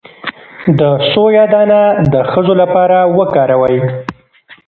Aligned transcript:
د 0.79 0.81
سویا 1.11 1.43
دانه 1.53 1.81
د 2.13 2.15
ښځو 2.31 2.53
لپاره 2.61 2.97
وکاروئ 3.17 3.79